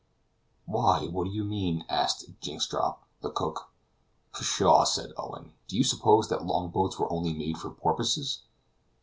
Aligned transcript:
"Why, 0.65 1.05
what 1.09 1.25
do 1.25 1.29
you 1.29 1.43
mean 1.43 1.81
to 1.81 1.85
do?" 1.85 1.89
asked 1.93 2.25
Jynxstrop, 2.41 3.03
the 3.21 3.29
cook. 3.29 3.69
"Pshaw!" 4.33 4.83
said 4.83 5.11
Owen, 5.15 5.53
"do 5.67 5.77
you 5.77 5.83
suppose 5.83 6.27
that 6.29 6.43
longboats 6.43 6.97
were 6.97 7.13
only 7.13 7.33
made 7.35 7.59
for 7.59 7.69
porpoises?" 7.69 8.39